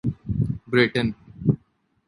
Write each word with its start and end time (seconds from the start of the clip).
Britain 0.69 1.07